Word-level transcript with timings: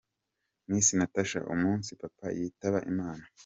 Miss 0.69 0.87
Natacha: 0.99 1.39
Umunsi 1.53 1.89
Papa 2.01 2.27
yitaba 2.37 2.79
Imana. 2.91 3.23